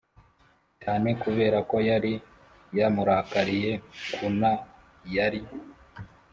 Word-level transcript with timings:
cyane 0.81 1.09
kubera 1.23 1.57
ko 1.69 1.77
yari 1.89 2.13
yamurakariye 2.77 3.71
kuna 4.15 4.51
yari 5.15 5.41